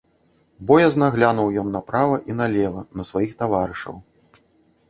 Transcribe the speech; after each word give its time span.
Боязна 0.69 1.09
глянуў 1.15 1.51
ён 1.63 1.69
направа 1.77 2.15
і 2.31 2.39
налева 2.41 2.81
на 3.01 3.07
сваіх 3.11 3.31
таварышаў. 3.43 3.95